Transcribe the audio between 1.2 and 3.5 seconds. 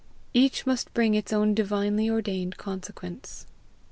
own divinely ordained consequence.